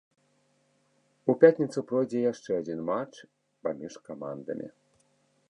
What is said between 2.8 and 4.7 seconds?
матч паміж камандамі.